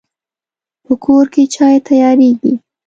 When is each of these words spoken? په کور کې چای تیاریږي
په 0.85 0.93
کور 1.03 1.25
کې 1.33 1.43
چای 1.55 1.75
تیاریږي 1.87 2.53